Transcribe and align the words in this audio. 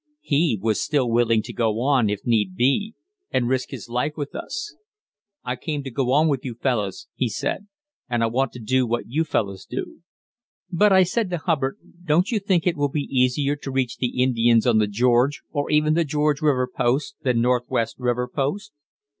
He 0.23 0.57
was 0.59 0.81
still 0.81 1.07
willing 1.11 1.43
to 1.43 1.53
go 1.53 1.79
on, 1.79 2.09
if 2.09 2.25
need 2.25 2.55
be, 2.55 2.95
and 3.29 3.47
risk 3.47 3.69
his 3.69 3.87
life 3.87 4.13
with 4.17 4.33
us. 4.33 4.75
"I 5.43 5.55
came 5.55 5.83
to 5.83 5.91
go 5.91 6.27
with 6.27 6.43
you 6.43 6.55
fellus," 6.55 7.05
he 7.13 7.29
said, 7.29 7.67
"and 8.09 8.23
I 8.23 8.25
want 8.25 8.51
to 8.53 8.59
do 8.59 8.87
what 8.87 9.03
you 9.07 9.23
fellus 9.23 9.63
do." 9.63 10.01
"But," 10.71 10.91
I 10.91 11.03
said 11.03 11.29
to 11.29 11.37
Hubbard, 11.37 11.77
"don't 12.03 12.31
you 12.31 12.39
think 12.39 12.65
it 12.65 12.77
will 12.77 12.89
be 12.89 13.07
easier 13.15 13.55
to 13.57 13.69
reach 13.69 13.97
the 13.97 14.19
Indians 14.23 14.65
on 14.65 14.79
the 14.79 14.87
George, 14.87 15.43
or 15.51 15.69
even 15.69 15.93
the 15.93 16.03
George 16.03 16.41
River 16.41 16.67
Post, 16.67 17.17
than 17.21 17.39
Northwest 17.39 17.97
River 17.99 18.27
Post? 18.27 18.73